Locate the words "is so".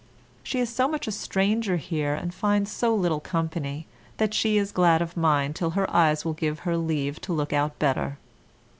0.59-0.87